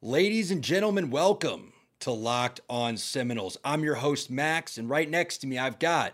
[0.00, 3.58] Ladies and gentlemen, welcome to Locked On Seminoles.
[3.64, 6.12] I'm your host, Max, and right next to me, I've got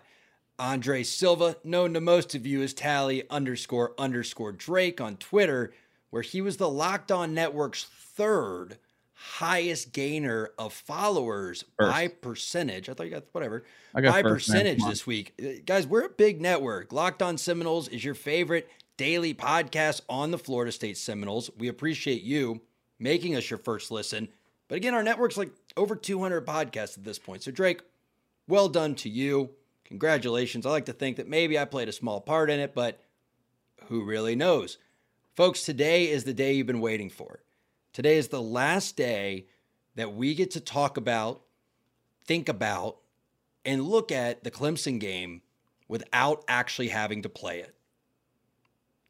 [0.58, 5.74] Andre Silva, known to most of you as Tally underscore underscore Drake on Twitter,
[6.08, 8.78] where he was the Locked On Network's third
[9.12, 11.92] highest gainer of followers First.
[11.92, 12.88] by percentage.
[12.88, 13.64] I thought you got whatever.
[13.94, 15.35] I got by first, percentage this week.
[15.38, 16.91] Uh, Guys, we're a big network.
[16.91, 21.51] Locked On Seminoles is your favorite daily podcast on the Florida State Seminoles.
[21.59, 22.62] We appreciate you
[22.98, 24.29] making us your first listen.
[24.68, 27.42] But again, our network's like over 200 podcasts at this point.
[27.42, 27.82] So, Drake,
[28.48, 29.51] well done to you.
[29.84, 30.64] Congratulations.
[30.64, 33.01] I like to think that maybe I played a small part in it, but
[33.88, 34.78] who really knows?
[35.34, 37.41] Folks, today is the day you've been waiting for.
[37.92, 39.46] Today is the last day
[39.95, 41.42] that we get to talk about,
[42.24, 42.98] think about,
[43.65, 45.42] and look at the Clemson game
[45.88, 47.74] without actually having to play it.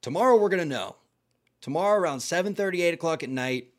[0.02, 0.96] Tomorrow we're gonna know.
[1.60, 3.72] Tomorrow around 7:30, 8 o'clock at night,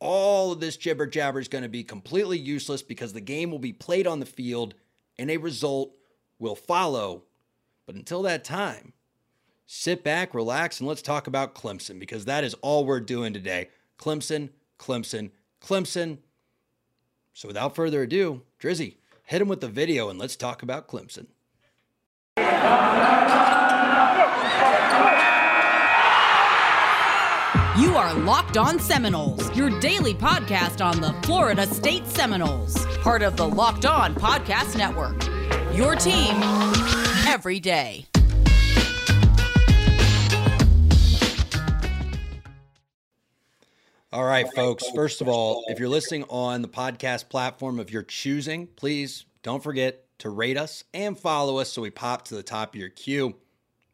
[0.00, 3.72] all of this jibber jabber is gonna be completely useless because the game will be
[3.72, 4.74] played on the field
[5.18, 5.92] and a result
[6.38, 7.24] will follow.
[7.86, 8.92] But until that time,
[9.66, 13.68] sit back, relax, and let's talk about Clemson because that is all we're doing today.
[13.98, 16.18] Clemson, Clemson, Clemson.
[17.32, 21.26] So without further ado, Drizzy, hit him with the video and let's talk about Clemson.
[27.78, 33.36] You are Locked On Seminoles, your daily podcast on the Florida State Seminoles, part of
[33.36, 35.22] the Locked On Podcast Network.
[35.76, 36.34] Your team
[37.28, 38.04] every day.
[44.12, 44.82] All right, folks.
[44.92, 49.62] First of all, if you're listening on the podcast platform of your choosing, please don't
[49.62, 52.88] forget to rate us and follow us so we pop to the top of your
[52.88, 53.36] queue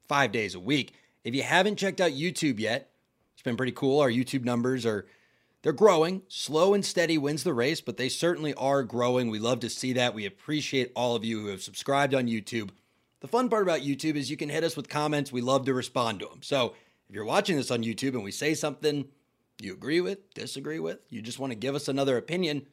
[0.09, 0.95] five days a week.
[1.23, 2.94] If you haven't checked out YouTube yet,
[3.45, 4.01] been pretty cool.
[4.01, 5.07] Our YouTube numbers are
[5.63, 6.23] they're growing.
[6.29, 9.31] Slow and steady wins the race, but they certainly are growing.
[9.31, 10.15] We love to see that.
[10.15, 12.71] We appreciate all of you who have subscribed on YouTube.
[13.21, 15.33] The fun part about YouTube is you can hit us with comments.
[15.33, 16.43] We love to respond to them.
[16.43, 16.75] So
[17.09, 19.07] if you're watching this on YouTube and we say something
[19.59, 22.67] you agree with, disagree with, you just want to give us another opinion,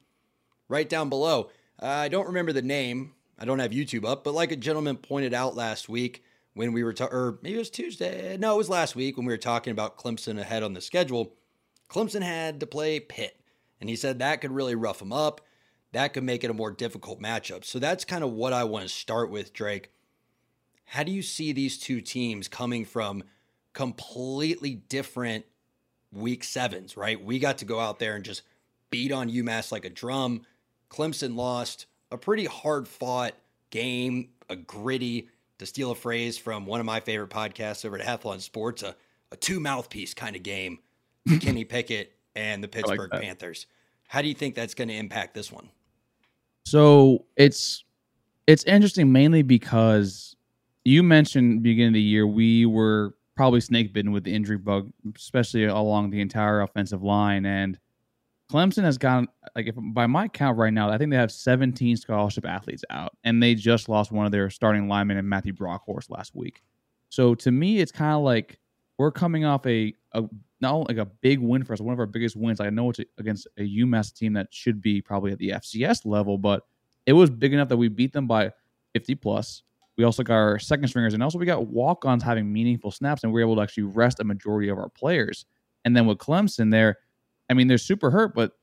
[0.68, 1.50] write down below.
[1.82, 3.14] Uh, I don't remember the name.
[3.40, 6.24] I don't have YouTube up, but like a gentleman pointed out last week
[6.54, 8.38] when we were, ta- or maybe it was Tuesday.
[8.38, 11.34] No, it was last week when we were talking about Clemson ahead on the schedule.
[11.90, 13.40] Clemson had to play Pitt,
[13.80, 15.42] and he said that could really rough them up.
[15.92, 17.66] That could make it a more difficult matchup.
[17.66, 19.92] So that's kind of what I want to start with, Drake.
[20.86, 23.24] How do you see these two teams coming from
[23.74, 25.46] completely different
[26.12, 27.22] week sevens, right?
[27.22, 28.44] We got to go out there and just
[28.90, 30.42] beat on UMass like a drum.
[30.90, 33.34] Clemson lost a pretty hard fought
[33.70, 35.30] game, a gritty,
[35.62, 38.96] to steal a phrase from one of my favorite podcasts over at Athlon Sports, a,
[39.32, 40.80] a two mouthpiece kind of game.
[41.40, 43.22] Kenny Pickett and the Pittsburgh that.
[43.22, 43.68] Panthers.
[44.08, 45.70] How do you think that's going to impact this one?
[46.66, 47.84] So it's
[48.48, 50.36] it's interesting mainly because
[50.84, 54.92] you mentioned beginning of the year we were probably snake bitten with the injury bug,
[55.16, 57.46] especially along the entire offensive line.
[57.46, 57.78] And
[58.52, 61.96] Clemson has gone like if by my count right now, I think they have 17
[61.96, 66.10] scholarship athletes out, and they just lost one of their starting linemen in Matthew Bockhorst
[66.10, 66.62] last week.
[67.10, 68.60] So to me, it's kind of like
[68.98, 70.24] we're coming off a, a
[70.60, 72.60] not like a big win for us, one of our biggest wins.
[72.60, 76.38] I know it's against a UMass team that should be probably at the FCS level,
[76.38, 76.64] but
[77.06, 78.52] it was big enough that we beat them by
[78.94, 79.64] 50 plus.
[79.98, 83.24] We also got our second stringers, and also we got walk ons having meaningful snaps,
[83.24, 85.46] and we were able to actually rest a majority of our players.
[85.86, 86.98] And then with Clemson, there,
[87.52, 88.54] I mean, they're super hurt, but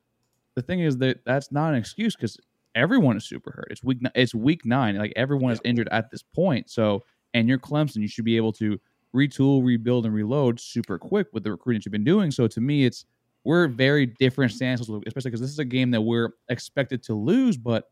[0.55, 2.39] the thing is that that's not an excuse because
[2.75, 3.69] everyone is super hurt.
[3.71, 6.71] It's week, it's week nine, like everyone is injured at this point.
[6.71, 7.05] So,
[7.35, 8.81] and you're Clemson, you should be able to
[9.15, 12.31] retool, rebuild, and reload super quick with the recruiting you've been doing.
[12.31, 13.05] So to me, it's
[13.45, 17.59] we're very different stances, especially because this is a game that we're expected to lose.
[17.59, 17.91] But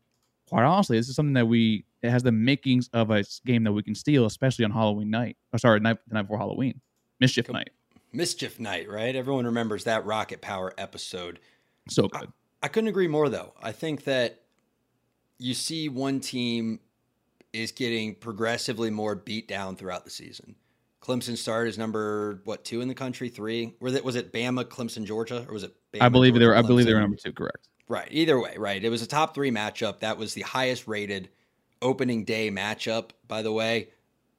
[0.49, 3.71] quite honestly, this is something that we it has the makings of a game that
[3.71, 5.37] we can steal, especially on Halloween night.
[5.53, 6.81] Oh, sorry, night the night before Halloween,
[7.19, 7.69] mischief Com- night.
[8.11, 9.15] Mischief Night, right?
[9.15, 11.39] Everyone remembers that Rocket Power episode.
[11.89, 12.31] So good.
[12.63, 13.53] I couldn't agree more, though.
[13.61, 14.41] I think that
[15.39, 16.79] you see one team
[17.53, 20.55] is getting progressively more beat down throughout the season.
[21.01, 23.75] Clemson started as number what two in the country, three.
[23.79, 25.73] Was it was it Bama, Clemson, Georgia, or was it?
[25.93, 26.55] Bama, I believe they were.
[26.55, 27.31] I believe they were number two.
[27.31, 27.69] Correct.
[27.87, 28.07] Right.
[28.11, 28.83] Either way, right.
[28.83, 29.99] It was a top three matchup.
[29.99, 31.29] That was the highest rated
[31.81, 33.89] opening day matchup, by the way.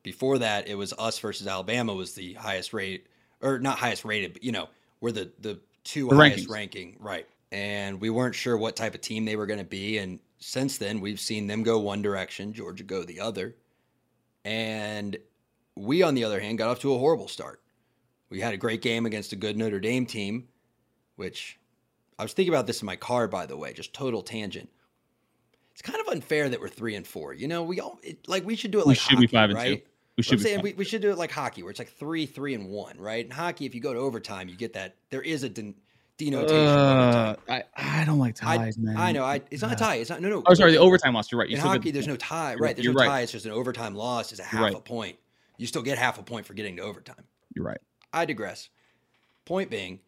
[0.02, 3.06] Before that, it was us versus Alabama was the highest rate,
[3.42, 4.68] or not highest rated, but you know,
[5.00, 6.50] we're the the two The highest rankings.
[6.50, 7.26] ranking, right?
[7.50, 9.98] And we weren't sure what type of team they were going to be.
[9.98, 13.56] And since then, we've seen them go one direction, Georgia go the other.
[14.44, 15.16] And
[15.74, 17.62] we, on the other hand, got off to a horrible start.
[18.30, 20.48] We had a great game against a good Notre Dame team,
[21.16, 21.58] which
[22.18, 24.68] I was thinking about this in my car, by the way, just total tangent.
[25.72, 27.32] It's kind of unfair that we're three and four.
[27.32, 29.26] You know, we all it, like we should do it We like should hockey, be
[29.28, 29.76] five and right?
[29.78, 29.82] two.
[30.18, 32.26] We should I'm saying we, we should do it like hockey, where it's like three,
[32.26, 33.24] three, and one, right?
[33.24, 34.96] In hockey, if you go to overtime, you get that.
[35.10, 35.76] There is a den-
[36.16, 36.56] denotation.
[36.56, 37.36] Uh.
[37.48, 38.96] I, I don't like I, ties, man.
[38.96, 39.24] I know.
[39.24, 39.94] I, it's not a tie.
[39.94, 40.20] It's not.
[40.20, 40.42] No, no.
[40.44, 41.30] Oh, sorry, the overtime loss.
[41.30, 41.48] You're right.
[41.48, 42.56] You In hockey, get- there's no tie.
[42.56, 42.74] Right.
[42.74, 43.06] There's no right.
[43.06, 43.20] tie.
[43.20, 44.32] It's just an overtime loss.
[44.32, 44.74] Is a half right.
[44.74, 45.16] a point.
[45.56, 47.24] You still get half a point for getting to overtime.
[47.54, 47.80] You're right.
[48.12, 48.70] I digress.
[49.44, 50.00] Point being,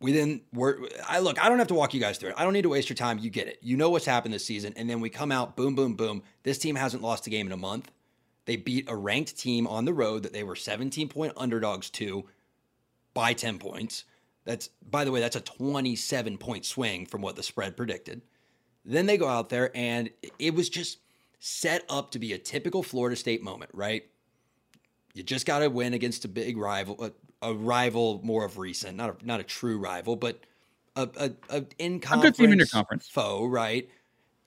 [0.00, 0.80] we then were.
[1.08, 1.40] I look.
[1.40, 2.34] I don't have to walk you guys through it.
[2.38, 3.20] I don't need to waste your time.
[3.20, 3.60] You get it.
[3.62, 5.54] You know what's happened this season, and then we come out.
[5.54, 6.24] Boom, boom, boom.
[6.42, 7.92] This team hasn't lost a game in a month.
[8.46, 12.24] They beat a ranked team on the road that they were 17 point underdogs to
[13.12, 14.04] by 10 points.
[14.44, 18.22] That's by the way, that's a 27 point swing from what the spread predicted.
[18.84, 20.98] Then they go out there and it was just
[21.40, 24.04] set up to be a typical Florida State moment, right?
[25.12, 27.12] You just got to win against a big rival,
[27.42, 30.40] a, a rival more of recent, not a, not a true rival, but
[30.94, 33.08] a, a, a in A good team in your conference conference.
[33.08, 33.88] foe, right?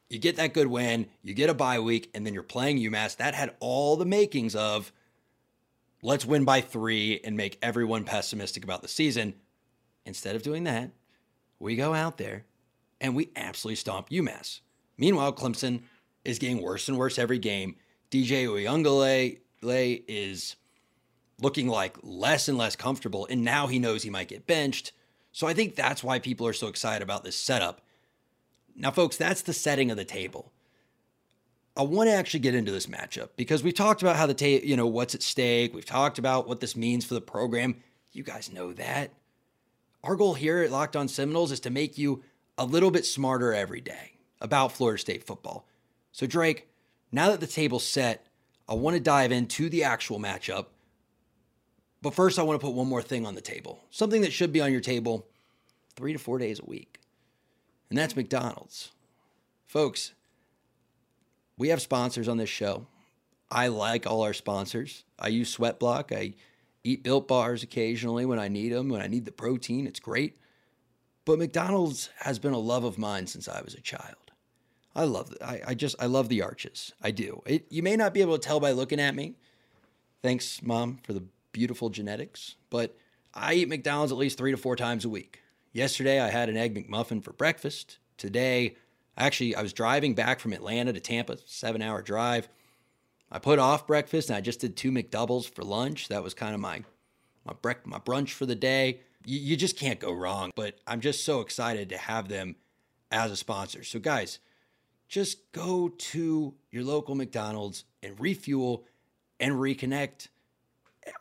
[0.10, 3.18] You get that good win, you get a bye week, and then you're playing UMass.
[3.18, 4.92] That had all the makings of
[6.02, 9.36] let's win by three and make everyone pessimistic about the season.
[10.06, 10.92] Instead of doing that,
[11.60, 12.46] we go out there
[13.00, 14.62] and we absolutely stomp UMass.
[14.98, 15.84] Meanwhile, Clemson
[16.26, 17.76] is getting worse and worse every game.
[18.10, 20.56] DJ Uiagalelei is
[21.40, 24.92] looking like less and less comfortable, and now he knows he might get benched.
[25.32, 27.82] So I think that's why people are so excited about this setup.
[28.80, 30.52] Now, folks, that's the setting of the table.
[31.76, 34.66] I want to actually get into this matchup because we've talked about how the ta-
[34.66, 35.74] you know what's at stake.
[35.74, 37.76] We've talked about what this means for the program.
[38.12, 39.12] You guys know that.
[40.04, 42.24] Our goal here at Locked On Seminoles is to make you
[42.58, 45.68] a little bit smarter every day about Florida State football.
[46.12, 46.68] So, Drake,
[47.12, 48.26] now that the table's set,
[48.68, 50.68] I want to dive into the actual matchup.
[52.02, 54.54] But first, I want to put one more thing on the table something that should
[54.54, 55.28] be on your table
[55.96, 56.99] three to four days a week,
[57.90, 58.92] and that's McDonald's.
[59.66, 60.14] Folks,
[61.58, 62.88] we have sponsors on this show.
[63.52, 65.04] I like all our sponsors.
[65.18, 66.16] I use Sweatblock.
[66.16, 66.34] I
[66.84, 69.88] eat built bars occasionally when I need them, when I need the protein.
[69.88, 70.38] It's great.
[71.26, 74.32] But McDonald's has been a love of mine since I was a child.
[74.96, 75.34] I love.
[75.44, 76.94] I, I just I love the arches.
[77.02, 77.42] I do.
[77.46, 79.36] It, you may not be able to tell by looking at me.
[80.24, 82.56] Thanks, mom, for the beautiful genetics.
[82.70, 82.98] But
[83.34, 85.42] I eat McDonald's at least three to four times a week.
[85.72, 88.00] Yesterday I had an egg McMuffin for breakfast.
[88.18, 88.76] Today,
[89.18, 92.50] actually, I was driving back from Atlanta to Tampa, seven hour drive.
[93.32, 96.08] I put off breakfast and I just did two McDoubles for lunch.
[96.08, 96.84] That was kind of my
[97.46, 99.02] my brec- my brunch for the day.
[99.26, 100.52] You just can't go wrong.
[100.56, 102.56] But I'm just so excited to have them
[103.12, 103.84] as a sponsor.
[103.84, 104.40] So guys,
[105.08, 108.86] just go to your local McDonald's and refuel
[109.40, 110.30] and reconnect.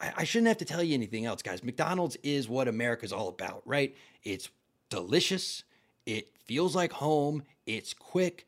[0.01, 1.63] I, I shouldn't have to tell you anything else, guys.
[1.63, 3.95] McDonald's is what America's all about, right?
[4.25, 4.49] It's
[4.91, 5.65] delicious.
[6.07, 7.43] It feels like home.
[7.67, 8.47] It's quick.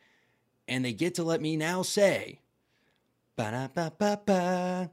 [0.68, 2.40] And they get to let me now say,
[3.36, 4.90] ba-da-ba-ba-ba.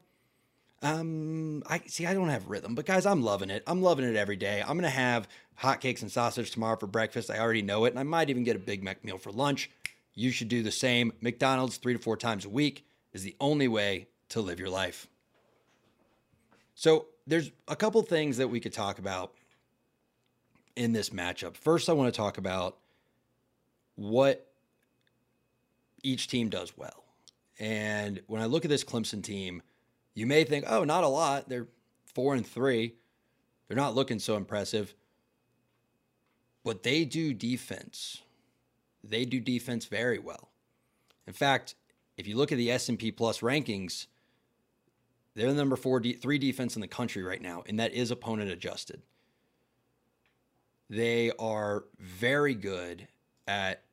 [0.82, 2.06] Um, I see.
[2.06, 3.64] I don't have rhythm, but guys, I'm loving it.
[3.66, 4.62] I'm loving it every day.
[4.62, 5.28] I'm gonna have
[5.60, 7.32] hotcakes and sausage tomorrow for breakfast.
[7.32, 9.72] I already know it, and I might even get a Big Mac meal for lunch.
[10.14, 11.14] You should do the same.
[11.20, 15.08] McDonald's three to four times a week is the only way to live your life.
[16.78, 19.34] So there's a couple things that we could talk about
[20.76, 21.58] in this matchup.
[21.58, 22.78] First, I want to talk about
[23.96, 24.46] what
[26.04, 27.04] each team does well.
[27.58, 29.64] And when I look at this Clemson team,
[30.14, 31.50] you may think, oh, not a lot.
[31.50, 31.66] They're
[32.14, 32.94] four and three.
[33.68, 34.94] They're not looking so impressive.
[36.64, 38.22] But they do defense.
[39.04, 40.50] They do defense very well.
[41.26, 41.74] In fact,
[42.18, 44.06] if you look at the S&P Plus rankings,
[45.38, 48.10] they're the number four, de- three defense in the country right now, and that is
[48.10, 49.04] opponent adjusted.
[50.90, 53.08] They are very good
[53.48, 53.84] at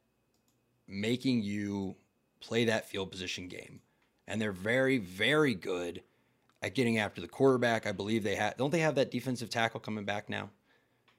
[0.88, 1.96] making you
[2.40, 3.80] play that field position game.
[4.26, 6.02] And they're very, very good
[6.62, 7.86] at getting after the quarterback.
[7.86, 10.48] I believe they have, don't they have that defensive tackle coming back now,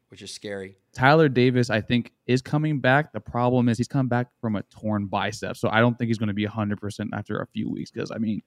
[0.09, 0.75] which is scary?
[0.91, 3.13] Tyler Davis, I think, is coming back.
[3.13, 6.17] The problem is he's come back from a torn bicep, so I don't think he's
[6.17, 7.91] going to be hundred percent after a few weeks.
[7.91, 8.41] Because I mean,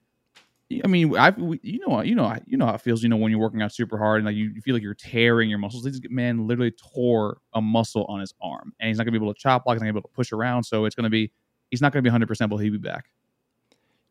[0.71, 1.33] I mean, I
[1.63, 3.01] you know you know you know how it feels.
[3.01, 4.93] You know when you're working out super hard and like you, you feel like you're
[4.93, 5.83] tearing your muscles.
[5.83, 9.33] This man literally tore a muscle on his arm, and he's not to be able
[9.33, 9.75] to chop block.
[9.75, 10.63] He's not to be able to push around.
[10.63, 11.31] So it's to be
[11.71, 13.05] he's not to be hundred percent, but he'll be back.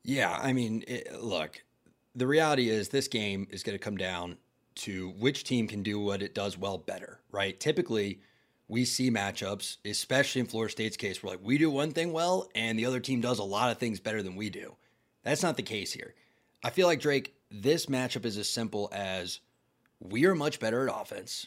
[0.02, 1.62] Yeah, I mean, it, look,
[2.14, 4.38] the reality is this game is to come down
[4.76, 7.58] to which team can do what it does well better, right?
[7.58, 8.20] Typically,
[8.68, 12.48] we see matchups, especially in Florida State's case, where like we do one thing well
[12.54, 14.76] and the other team does a lot of things better than we do.
[15.24, 16.14] That's not the case here.
[16.62, 19.40] I feel like Drake, this matchup is as simple as
[20.00, 21.46] we are much better at offense.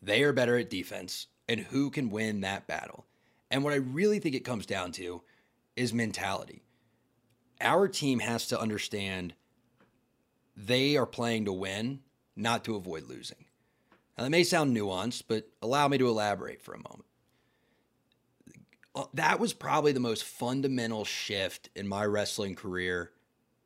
[0.00, 1.26] They are better at defense.
[1.48, 3.04] and who can win that battle.
[3.50, 5.22] And what I really think it comes down to
[5.76, 6.62] is mentality.
[7.60, 9.34] Our team has to understand
[10.56, 12.00] they are playing to win,
[12.36, 13.44] not to avoid losing.
[14.16, 17.06] Now, that may sound nuanced, but allow me to elaborate for a moment.
[18.94, 23.10] Uh, that was probably the most fundamental shift in my wrestling career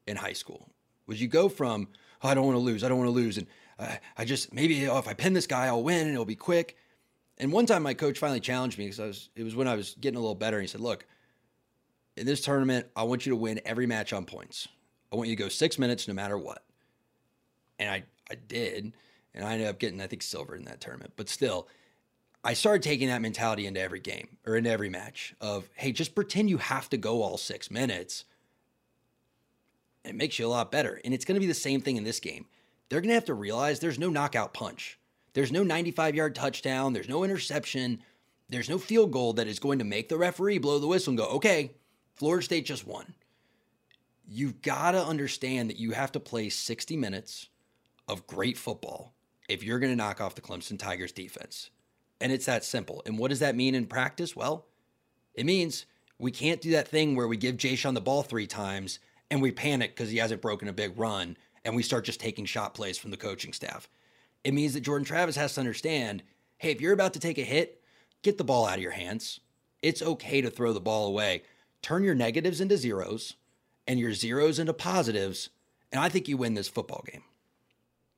[0.07, 0.71] in high school.
[1.07, 1.89] Was you go from,
[2.23, 3.47] oh, I don't want to lose, I don't want to lose, and
[3.79, 6.35] uh, I just maybe oh, if I pin this guy, I'll win and it'll be
[6.35, 6.77] quick.
[7.39, 9.75] And one time my coach finally challenged me because I was it was when I
[9.75, 10.57] was getting a little better.
[10.57, 11.07] And he said, "Look,
[12.17, 14.69] in this tournament, I want you to win every match on points.
[15.13, 16.65] I want you to go six minutes no matter what."
[17.79, 18.93] And I I did,
[19.35, 21.13] and I ended up getting I think silver in that tournament.
[21.17, 21.69] But still,
[22.43, 26.15] I started taking that mentality into every game or into every match of hey, just
[26.15, 28.25] pretend you have to go all six minutes.
[30.07, 32.05] It makes you a lot better, and it's going to be the same thing in
[32.05, 32.47] this game.
[32.89, 34.99] They're going to have to realize there's no knockout punch.
[35.33, 36.93] There's no 95 yard touchdown.
[36.93, 38.03] There's no interception.
[38.49, 41.19] There's no field goal that is going to make the referee blow the whistle and
[41.19, 41.73] go, okay,
[42.15, 43.15] Florida State just won.
[44.27, 47.49] You've got to understand that you have to play 60 minutes
[48.09, 49.13] of great football
[49.49, 51.71] if you're going to knock off the Clemson Tigers defense.
[52.21, 53.03] And it's that simple.
[53.05, 54.35] And what does that mean in practice?
[54.35, 54.67] Well,
[55.35, 55.87] it means
[56.19, 58.99] we can't do that thing where we give Jay Jashaun the ball three times
[59.31, 62.45] and we panic because he hasn't broken a big run and we start just taking
[62.45, 63.89] shot plays from the coaching staff
[64.47, 66.23] it means that Jordan Travis has to understand
[66.59, 67.83] hey, if you're about to take a hit,
[68.23, 69.41] get the ball out of your hands.
[69.83, 71.43] It's okay to throw the ball away.
[71.83, 73.35] Turn your negatives into zeros
[73.87, 75.51] and your zeros into positives.
[75.93, 77.23] And I think you win this football game.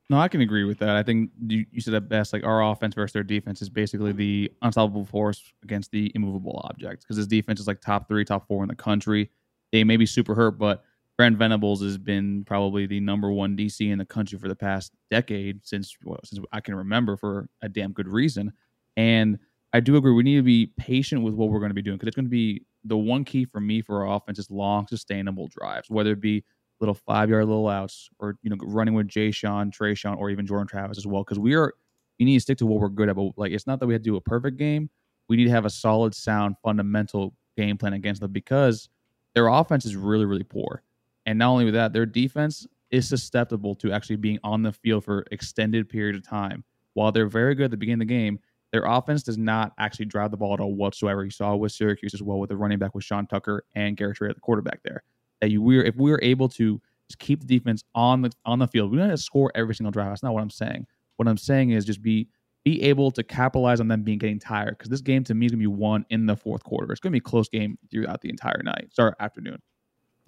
[0.08, 0.96] No, I can agree with that.
[0.96, 2.32] I think you, you said it best.
[2.32, 7.02] Like our offense versus their defense is basically the unstoppable force against the immovable object
[7.02, 9.30] because this defense is like top three, top four in the country.
[9.72, 10.84] They may be super hurt, but
[11.18, 14.92] Brent Venables has been probably the number one DC in the country for the past
[15.10, 18.52] decade since well, since I can remember for a damn good reason.
[18.96, 19.38] And
[19.72, 21.96] I do agree we need to be patient with what we're going to be doing
[21.96, 24.86] because it's going to be the one key for me for our offense is long,
[24.86, 26.44] sustainable drives, whether it be
[26.80, 30.46] little five yard little outs or you know running with Jashaun, Trey Sean, or even
[30.46, 31.24] Jordan Travis as well.
[31.24, 31.74] Because we are
[32.18, 33.16] you need to stick to what we're good at.
[33.16, 34.88] But like it's not that we have to do a perfect game.
[35.28, 38.88] We need to have a solid, sound, fundamental game plan against them because
[39.34, 40.84] their offense is really, really poor.
[41.28, 45.26] And not only that, their defense is susceptible to actually being on the field for
[45.30, 46.64] extended period of time.
[46.94, 48.38] While they're very good at the beginning of the game,
[48.72, 51.22] their offense does not actually drive the ball at all whatsoever.
[51.22, 54.16] You saw with Syracuse as well with the running back with Sean Tucker and Garrett
[54.16, 55.02] Trey at the quarterback there.
[55.42, 56.80] That you we if we were able to
[57.10, 59.74] just keep the defense on the on the field, we don't have to score every
[59.74, 60.08] single drive.
[60.08, 60.86] That's not what I'm saying.
[61.18, 62.28] What I'm saying is just be
[62.64, 65.52] be able to capitalize on them being getting tired because this game to me is
[65.52, 66.90] gonna be won in the fourth quarter.
[66.90, 69.58] It's gonna be a close game throughout the entire night, sorry afternoon.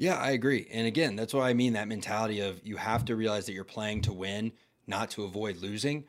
[0.00, 0.66] Yeah, I agree.
[0.72, 3.64] And again, that's what I mean that mentality of you have to realize that you're
[3.64, 4.50] playing to win,
[4.86, 6.04] not to avoid losing.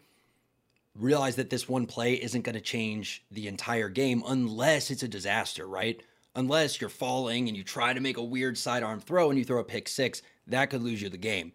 [0.96, 5.10] Realize that this one play isn't going to change the entire game unless it's a
[5.10, 6.02] disaster, right?
[6.36, 9.60] Unless you're falling and you try to make a weird sidearm throw and you throw
[9.60, 11.52] a pick six, that could lose you the game.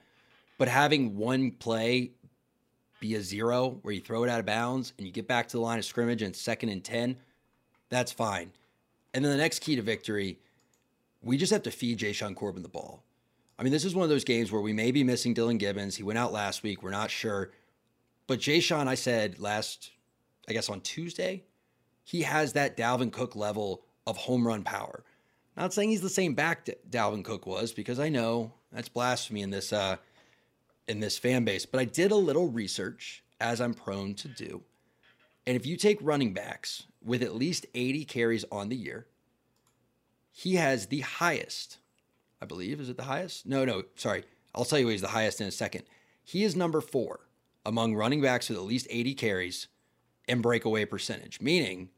[0.59, 2.11] But having one play
[3.01, 5.57] be a zero where you throw it out of bounds and you get back to
[5.57, 7.17] the line of scrimmage and second and 10,
[7.89, 8.53] that's fine.
[9.15, 10.39] And then the next key to victory
[11.27, 13.03] we just have to feed Jashaun Corbin the ball.
[13.59, 15.97] I mean, this is one of those games where we may be missing Dylan Gibbons.
[15.97, 16.83] He went out last week.
[16.83, 17.51] We're not sure.
[18.27, 19.91] But Jashaun, I said last,
[20.49, 21.45] I guess on Tuesday,
[22.05, 25.05] he has that Dalvin Cook level of home run power.
[25.57, 29.51] Not saying he's the same back Dalvin Cook was, because I know that's blasphemy in
[29.51, 29.97] this uh,
[30.87, 31.67] in this fan base.
[31.67, 34.63] But I did a little research, as I'm prone to do.
[35.47, 39.07] And if you take running backs with at least 80 carries on the year,
[40.37, 41.79] he has the highest,
[42.43, 42.79] I believe.
[42.79, 43.47] Is it the highest?
[43.47, 44.25] No, no, sorry.
[44.55, 45.85] I'll tell you he's the highest in a second.
[46.23, 47.21] He is number four
[47.65, 49.69] among running backs with at least 80 carries
[50.29, 51.89] and breakaway percentage, meaning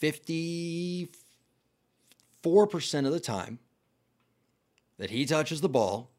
[0.00, 1.10] 54%
[3.04, 3.58] of the time
[4.96, 6.10] that he touches the ball,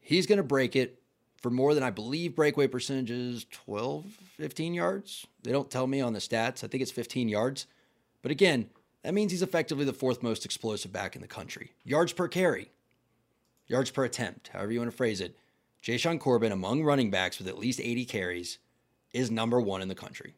[0.00, 1.00] he's going to break it
[1.38, 4.04] for more than I believe breakaway percentage is 12,
[4.36, 5.26] 15 yards.
[5.44, 6.62] They don't tell me on the stats.
[6.62, 7.66] I think it's 15 yards.
[8.20, 8.68] But again,
[9.02, 11.72] that means he's effectively the fourth most explosive back in the country.
[11.84, 12.70] Yards per carry,
[13.66, 15.36] yards per attempt, however you want to phrase it.
[15.82, 18.58] Jashaun Corbin, among running backs with at least 80 carries,
[19.12, 20.34] is number one in the country.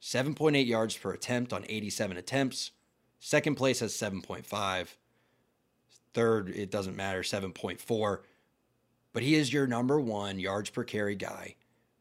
[0.00, 2.70] 7.8 yards per attempt on 87 attempts.
[3.18, 4.88] Second place has 7.5.
[6.14, 8.20] Third, it doesn't matter, 7.4.
[9.12, 11.56] But he is your number one yards per carry guy,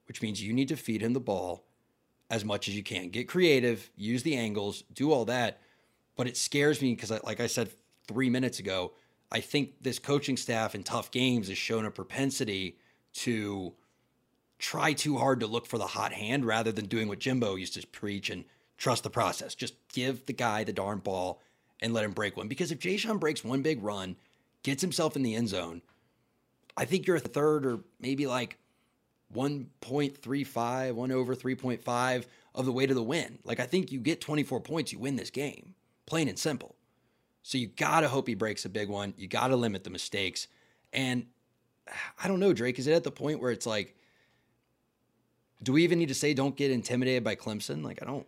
[0.07, 1.63] which means you need to feed him the ball
[2.29, 3.09] as much as you can.
[3.09, 5.61] Get creative, use the angles, do all that.
[6.17, 7.69] But it scares me because, like I said
[8.07, 8.91] three minutes ago,
[9.31, 12.77] I think this coaching staff in tough games has shown a propensity
[13.13, 13.73] to
[14.59, 17.75] try too hard to look for the hot hand rather than doing what Jimbo used
[17.75, 18.45] to preach and
[18.77, 19.55] trust the process.
[19.55, 21.41] Just give the guy the darn ball
[21.81, 22.47] and let him break one.
[22.47, 24.15] Because if Jashaun breaks one big run,
[24.63, 25.81] gets himself in the end zone,
[26.75, 28.57] I think you're a third or maybe like
[29.35, 33.39] 1.35, 1 over 3.5 of the way to the win.
[33.43, 35.75] Like I think you get 24 points, you win this game.
[36.07, 36.75] Plain and simple.
[37.43, 39.13] So you got to hope he breaks a big one.
[39.17, 40.47] You got to limit the mistakes.
[40.91, 41.27] And
[42.21, 43.95] I don't know, Drake, is it at the point where it's like,
[45.61, 47.83] do we even need to say don't get intimidated by Clemson?
[47.83, 48.25] Like, I don't,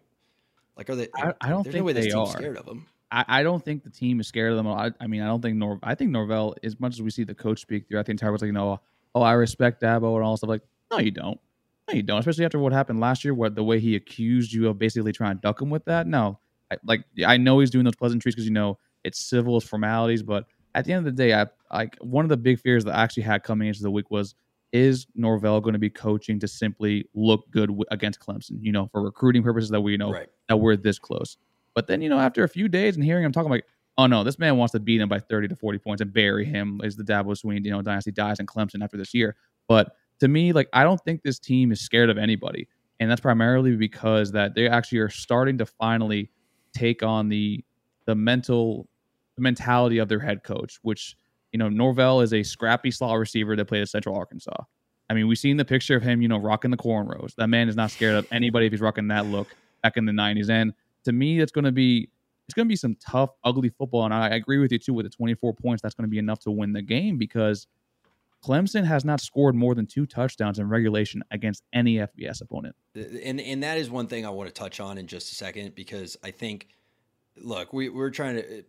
[0.78, 2.28] like, are they, I, I don't think no way they are.
[2.28, 2.86] scared of them.
[3.12, 4.68] I, I don't think the team is scared of them.
[4.68, 5.80] I, I mean, I don't think Nor.
[5.82, 8.42] I think Norvell, as much as we see the coach speak throughout the entire, was
[8.42, 8.80] like, you know,
[9.16, 10.50] oh, I respect Dabo and all stuff.
[10.50, 11.40] Like, no, you don't.
[11.88, 12.20] No, you don't.
[12.20, 15.36] Especially after what happened last year, where the way he accused you of basically trying
[15.36, 16.08] to duck him with that.
[16.08, 16.40] No,
[16.72, 20.24] I, like I know he's doing those pleasantries because you know it's civil, it's formalities.
[20.24, 20.46] But
[20.76, 23.04] at the end of the day, I like one of the big fears that I
[23.04, 24.36] actually had coming into the week was
[24.72, 28.60] is Norvell going to be coaching to simply look good w- against Clemson?
[28.62, 30.28] You know, for recruiting purposes that we know Right.
[30.48, 31.38] that we're this close.
[31.74, 33.66] But then, you know, after a few days and hearing him talking like,
[33.98, 36.46] oh no, this man wants to beat him by 30 to 40 points and bury
[36.46, 39.36] him as the Dabo Swinney, you know, dynasty dies in Clemson after this year.
[39.68, 42.68] But to me, like, I don't think this team is scared of anybody.
[43.00, 46.30] And that's primarily because that they actually are starting to finally
[46.74, 47.64] take on the
[48.06, 48.88] the mental
[49.38, 51.16] mentality of their head coach, which,
[51.52, 54.64] you know, Norvell is a scrappy slot receiver that played at Central Arkansas.
[55.10, 57.34] I mean, we've seen the picture of him, you know, rocking the cornrows.
[57.36, 59.48] That man is not scared of anybody if he's rocking that look
[59.82, 60.50] back in the 90s.
[60.50, 60.74] And
[61.06, 62.10] to me, it's going to be
[62.48, 64.06] it's going to be some tough, ugly football.
[64.06, 64.94] And I agree with you too.
[64.94, 67.68] With the 24 points, that's going to be enough to win the game because
[68.44, 72.76] Clemson has not scored more than two touchdowns in regulation against any FBS opponent.
[72.96, 75.76] and and that is one thing I want to touch on in just a second
[75.76, 76.68] because I think,
[77.38, 78.64] look, we we're trying to.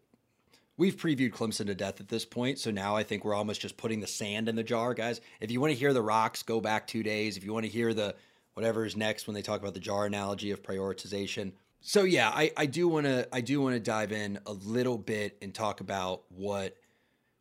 [0.76, 3.76] We've previewed Clemson to death at this point, so now I think we're almost just
[3.76, 5.20] putting the sand in the jar, guys.
[5.38, 7.36] If you want to hear the rocks, go back two days.
[7.36, 8.14] If you want to hear the
[8.54, 11.52] whatever is next when they talk about the jar analogy of prioritization.
[11.80, 14.98] So yeah, I, I do want to I do want to dive in a little
[14.98, 16.76] bit and talk about what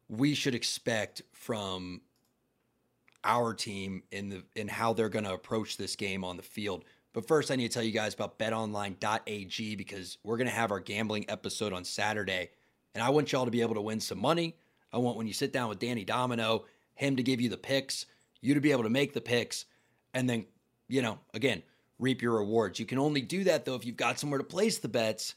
[0.08, 2.02] we should expect from
[3.24, 6.86] our team in the in how they're going to approach this game on the field.
[7.14, 10.72] But first, I need to tell you guys about betonline.ag because we're going to have
[10.72, 12.50] our gambling episode on Saturday.
[12.94, 14.56] And I want y'all to be able to win some money.
[14.94, 18.06] I want when you sit down with Danny Domino, him to give you the picks,
[18.42, 19.66] you to be able to make the picks,
[20.14, 20.46] and then,
[20.88, 21.62] you know, again,
[22.00, 22.80] reap your rewards.
[22.80, 25.36] You can only do that though if you've got somewhere to place the bets.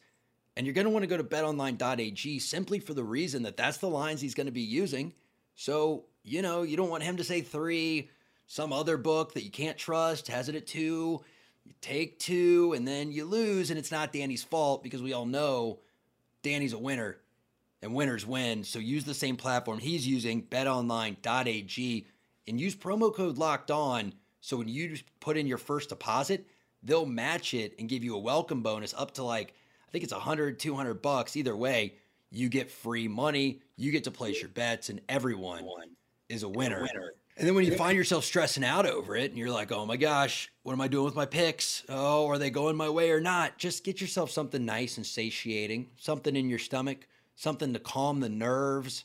[0.54, 3.78] And you're going to want to go to betonline.ag simply for the reason that that's
[3.78, 5.14] the lines he's going to be using.
[5.54, 8.10] So, you know, you don't want him to say three,
[8.46, 11.22] some other book that you can't trust has it at two.
[11.64, 15.26] You take two and then you lose, and it's not Danny's fault because we all
[15.26, 15.80] know
[16.42, 17.18] Danny's a winner
[17.82, 18.64] and winners win.
[18.64, 22.06] So use the same platform he's using, betonline.ag,
[22.48, 24.14] and use promo code locked on.
[24.40, 26.46] So when you put in your first deposit,
[26.82, 29.54] they'll match it and give you a welcome bonus up to like,
[29.88, 31.36] I think it's 100, 200 bucks.
[31.36, 31.94] Either way,
[32.32, 35.64] you get free money, you get to place your bets, and everyone
[36.28, 36.88] is a winner.
[37.36, 39.96] And then when you find yourself stressing out over it and you're like, oh my
[39.96, 41.82] gosh, what am I doing with my picks?
[41.88, 43.58] Oh, are they going my way or not?
[43.58, 48.28] Just get yourself something nice and satiating, something in your stomach, something to calm the
[48.28, 49.04] nerves,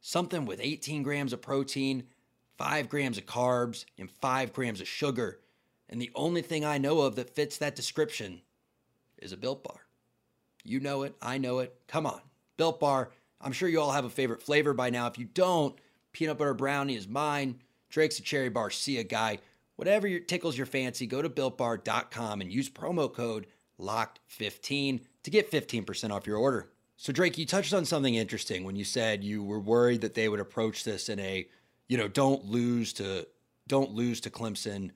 [0.00, 2.04] something with 18 grams of protein,
[2.56, 5.38] five grams of carbs, and five grams of sugar.
[5.88, 8.42] And the only thing I know of that fits that description
[9.18, 9.80] is a Built Bar.
[10.64, 11.14] You know it.
[11.22, 11.74] I know it.
[11.86, 12.20] Come on.
[12.58, 13.10] Built Bar.
[13.40, 15.06] I'm sure you all have a favorite flavor by now.
[15.06, 15.74] If you don't,
[16.12, 17.60] peanut butter brownie is mine.
[17.88, 18.68] Drake's a cherry bar.
[18.68, 19.38] See a guy.
[19.76, 23.46] Whatever your, tickles your fancy, go to builtbar.com and use promo code
[23.80, 26.68] LOCKED15 to get 15% off your order.
[26.96, 30.28] So, Drake, you touched on something interesting when you said you were worried that they
[30.28, 31.46] would approach this in a,
[31.86, 33.26] you know, don't lose to
[33.68, 34.90] don't lose to Clemson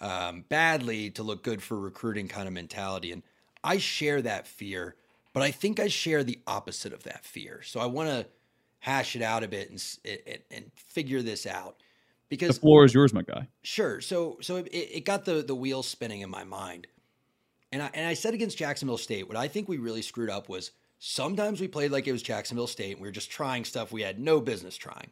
[0.00, 3.12] um, badly to look good for recruiting kind of mentality.
[3.12, 3.22] And
[3.64, 4.94] I share that fear,
[5.32, 7.62] but I think I share the opposite of that fear.
[7.62, 8.26] So I want to
[8.80, 11.76] hash it out a bit and, and, and figure this out
[12.28, 13.48] because The floor is yours, my guy.
[13.62, 14.00] Sure.
[14.00, 16.86] So so it, it got the the wheels spinning in my mind.
[17.72, 20.48] And I and I said against Jacksonville State, what I think we really screwed up
[20.48, 23.92] was sometimes we played like it was Jacksonville State and we were just trying stuff
[23.92, 25.10] we had no business trying.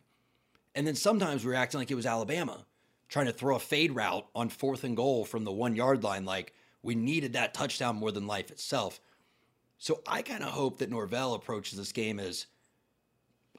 [0.74, 2.64] And then sometimes we were acting like it was Alabama,
[3.08, 6.24] trying to throw a fade route on fourth and goal from the one yard line,
[6.24, 9.00] like we needed that touchdown more than life itself.
[9.78, 12.46] So I kind of hope that Norvell approaches this game as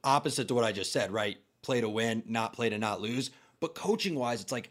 [0.04, 1.38] opposite to what I just said, right?
[1.62, 3.32] Play to win, not play to not lose.
[3.60, 4.70] But coaching wise, it's like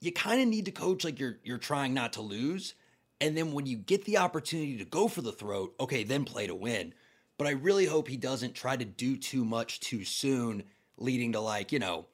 [0.00, 2.74] you kind of need to coach like you're you're trying not to lose.
[3.20, 6.46] And then when you get the opportunity to go for the throat, okay, then play
[6.46, 6.92] to win.
[7.38, 10.64] But I really hope he doesn't try to do too much too soon,
[10.98, 12.06] leading to like, you know,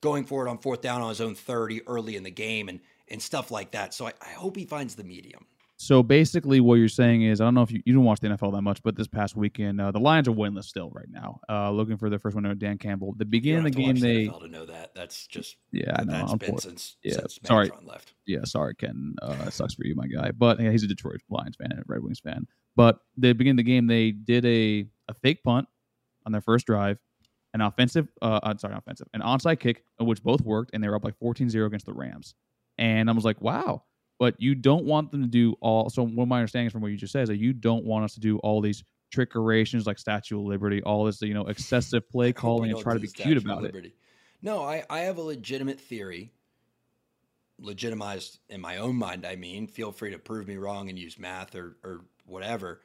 [0.00, 2.80] going for it on fourth down on his own 30 early in the game and
[3.08, 3.92] and stuff like that.
[3.92, 5.46] So I, I hope he finds the medium.
[5.82, 8.28] So basically, what you're saying is, I don't know if you, you don't watch the
[8.28, 11.40] NFL that much, but this past weekend, uh, the Lions are winless still right now.
[11.48, 13.16] Uh, looking for their first winner, Dan Campbell.
[13.16, 14.94] The beginning of the game, they the to know that.
[14.94, 16.12] That's just yeah, I know.
[16.12, 17.14] That's been since, yeah.
[17.14, 18.12] Since sorry, left.
[18.28, 19.16] Yeah, sorry, Ken.
[19.20, 20.30] Uh, sucks for you, my guy.
[20.30, 22.46] But yeah, he's a Detroit Lions fan, a Red Wings fan.
[22.76, 25.66] But the beginning of the game, they did a a fake punt
[26.24, 27.00] on their first drive,
[27.54, 30.94] an offensive, uh, uh sorry, offensive, an onside kick, which both worked, and they were
[30.94, 32.36] up like 14-0 against the Rams.
[32.78, 33.82] And I was like, wow
[34.22, 35.90] but you don't want them to do all.
[35.90, 38.14] So what my understanding from what you just said is that you don't want us
[38.14, 42.32] to do all these trickerations like Statue of Liberty, all this you know excessive play
[42.32, 43.92] calling and try to be cute about it.
[44.40, 46.30] No, I I have a legitimate theory,
[47.58, 49.26] legitimized in my own mind.
[49.26, 52.80] I mean, feel free to prove me wrong and use math or or whatever.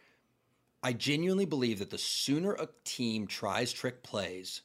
[0.82, 4.64] I genuinely believe that the sooner a team tries trick plays,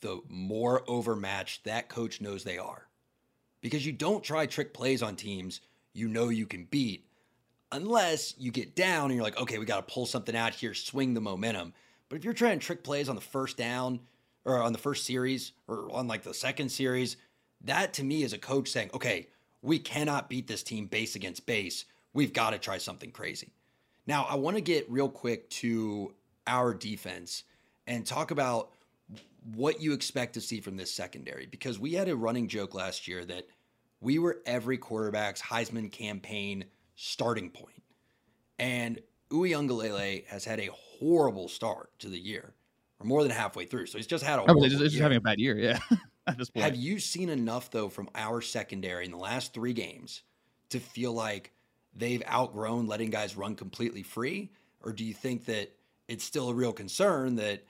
[0.00, 2.88] the more overmatched that coach knows they are.
[3.60, 5.60] Because you don't try trick plays on teams
[5.98, 7.04] you know you can beat
[7.72, 10.74] unless you get down and you're like, okay, we got to pull something out here,
[10.74, 11.74] swing the momentum.
[12.08, 14.00] But if you're trying trick plays on the first down
[14.44, 17.16] or on the first series or on like the second series,
[17.64, 19.28] that to me is a coach saying, okay,
[19.60, 21.84] we cannot beat this team base against base.
[22.14, 23.52] We've got to try something crazy.
[24.06, 26.14] Now, I want to get real quick to
[26.46, 27.44] our defense
[27.86, 28.70] and talk about
[29.54, 33.06] what you expect to see from this secondary because we had a running joke last
[33.08, 33.46] year that
[34.00, 36.64] we were every quarterback's Heisman campaign
[36.96, 37.82] starting point.
[38.58, 42.54] And Uiagalelei has had a horrible start to the year.
[42.98, 43.86] We're more than halfway through.
[43.86, 45.78] So he's just had a oh, horrible he's just, having a bad year, yeah.
[46.26, 46.64] At this point.
[46.64, 50.22] Have you seen enough though from our secondary in the last 3 games
[50.70, 51.52] to feel like
[51.94, 54.50] they've outgrown letting guys run completely free
[54.82, 55.72] or do you think that
[56.06, 57.64] it's still a real concern that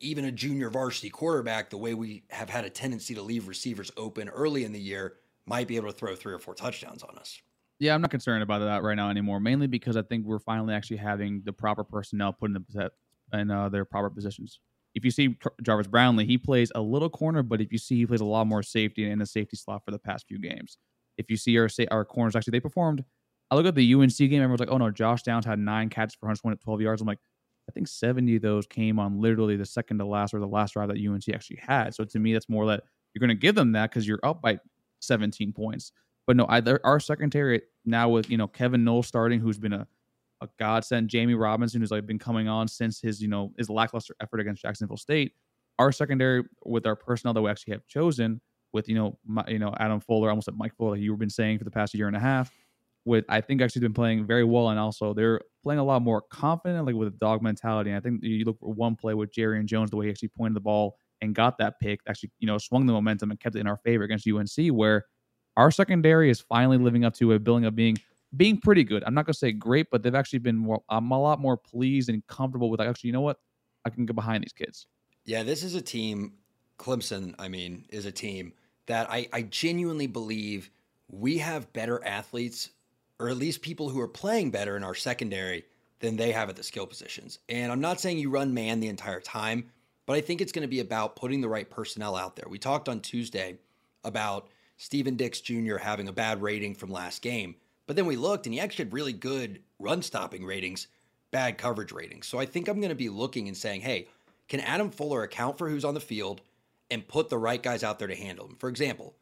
[0.00, 3.90] even a junior varsity quarterback, the way we have had a tendency to leave receivers
[3.96, 5.14] open early in the year,
[5.46, 7.40] might be able to throw three or four touchdowns on us.
[7.78, 9.38] Yeah, I'm not concerned about that right now anymore.
[9.38, 12.90] Mainly because I think we're finally actually having the proper personnel put in the
[13.32, 14.60] in uh, their proper positions.
[14.94, 18.06] If you see Jarvis Brownlee, he plays a little corner, but if you see he
[18.06, 20.78] plays a lot more safety in the safety slot for the past few games.
[21.18, 23.04] If you see our our corners actually they performed.
[23.50, 26.14] I look at the UNC game, everyone's like, "Oh no, Josh Downs had nine catches
[26.14, 27.20] for 112 yards." I'm like,
[27.68, 30.74] I think 70 of those came on literally the second to last or the last
[30.74, 31.94] drive that UNC actually had.
[31.94, 34.40] So to me, that's more that you're going to give them that because you're up
[34.40, 34.58] by
[35.00, 35.92] 17 points.
[36.26, 36.44] But no,
[36.84, 39.86] our secondary now with you know Kevin Knowles starting, who's been a
[40.42, 44.14] a godsend, Jammie Robinson, who's like been coming on since his you know his lackluster
[44.20, 45.32] effort against Jacksonville State.
[45.78, 48.40] Our secondary with our personnel that we actually have chosen,
[48.72, 51.58] with you know my, you know Adam Fuller, almost like Mike Fuller, you've been saying
[51.58, 52.52] for the past year and a half,
[53.06, 56.22] with I think actually been playing very well, and also they're playing a lot more
[56.30, 57.90] confident, like with a dog mentality.
[57.90, 60.28] And I think you look for one play with Jarrian Jones, the way he actually
[60.28, 63.56] pointed the ball and got that pick, actually you know swung the momentum and kept
[63.56, 65.06] it in our favor against UNC, where
[65.56, 67.96] our secondary is finally living up to a billing of being
[68.36, 69.02] being pretty good.
[69.06, 70.82] I'm not gonna say great, but they've actually been more.
[70.90, 72.80] I'm a lot more pleased and comfortable with.
[72.80, 73.38] Like, actually, you know what?
[73.84, 74.88] I can get behind these kids.
[75.24, 76.34] Yeah, this is a team.
[76.78, 78.52] Clemson, I mean, is a team
[78.86, 80.70] that I, I genuinely believe
[81.08, 82.70] we have better athletes
[83.18, 85.64] or at least people who are playing better in our secondary
[86.00, 87.38] than they have at the skill positions.
[87.48, 89.70] And I'm not saying you run man the entire time,
[90.04, 92.46] but I think it's going to be about putting the right personnel out there.
[92.48, 93.56] We talked on Tuesday
[94.04, 95.78] about Steven Dix Jr.
[95.78, 98.92] having a bad rating from last game, but then we looked and he actually had
[98.92, 100.86] really good run stopping ratings,
[101.30, 102.26] bad coverage ratings.
[102.26, 104.08] So I think I'm going to be looking and saying, hey,
[104.48, 106.40] can Adam Fuller account for who's on the field
[106.90, 108.56] and put the right guys out there to handle him?
[108.56, 109.14] For example,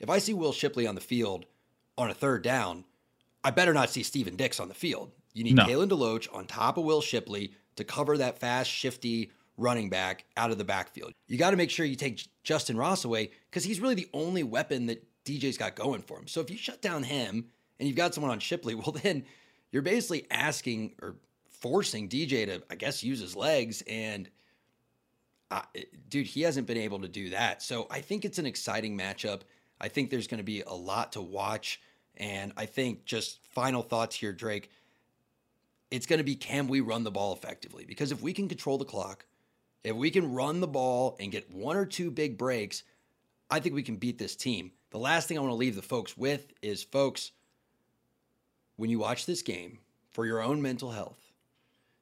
[0.00, 1.46] if I see Will Shipley on the field
[1.96, 2.84] on a third down,
[3.44, 5.12] I better not see Steven Dix on the field.
[5.34, 5.64] You need no.
[5.64, 10.50] Kalen DeLoach on top of Will Shipley to cover that fast, shifty running back out
[10.50, 11.12] of the backfield.
[11.28, 14.42] You got to make sure you take Justin Ross away because he's really the only
[14.42, 16.26] weapon that DJ's got going for him.
[16.26, 17.46] So if you shut down him
[17.78, 19.24] and you've got someone on Shipley, well, then
[19.70, 21.16] you're basically asking or
[21.50, 23.82] forcing DJ to, I guess, use his legs.
[23.88, 24.28] And
[25.50, 25.62] uh,
[26.08, 27.62] dude, he hasn't been able to do that.
[27.62, 29.42] So I think it's an exciting matchup.
[29.80, 31.80] I think there's going to be a lot to watch.
[32.16, 34.70] And I think just final thoughts here, Drake.
[35.90, 37.84] It's going to be can we run the ball effectively?
[37.84, 39.26] Because if we can control the clock,
[39.82, 42.82] if we can run the ball and get one or two big breaks,
[43.50, 44.72] I think we can beat this team.
[44.90, 47.32] The last thing I want to leave the folks with is folks,
[48.76, 49.78] when you watch this game
[50.10, 51.18] for your own mental health,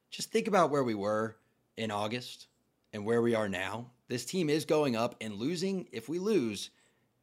[0.09, 1.35] just think about where we were
[1.75, 2.47] in August
[2.93, 3.87] and where we are now.
[4.07, 5.87] This team is going up and losing.
[5.91, 6.69] If we lose,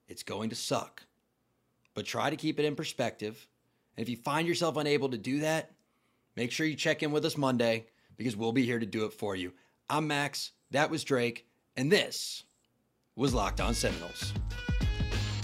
[0.08, 1.04] it's going to suck
[1.94, 3.46] but try to keep it in perspective.
[3.96, 5.72] And if you find yourself unable to do that,
[6.36, 9.12] make sure you check in with us Monday because we'll be here to do it
[9.12, 9.52] for you.
[9.88, 12.44] I'm Max, that was Drake, and this
[13.16, 14.32] was Locked On Seminoles.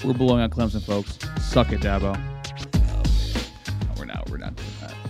[0.05, 1.19] We're blowing out Clemson, folks.
[1.43, 2.17] Suck it, Dabo.
[2.77, 3.03] Oh,
[3.83, 4.31] no, we're not.
[4.31, 5.06] We're not doing that.